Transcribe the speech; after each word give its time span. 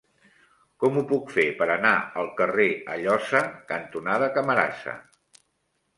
Com 0.83 0.95
ho 1.01 1.03
puc 1.11 1.27
fer 1.33 1.43
per 1.59 1.67
anar 1.73 1.91
al 2.21 2.31
carrer 2.41 2.67
Alloza 2.95 3.45
cantonada 3.73 4.35
Camarasa? 4.39 4.97